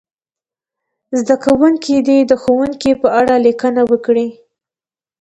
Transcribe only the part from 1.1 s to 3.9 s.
زده کوونکي دې د ښوونکي په اړه لیکنه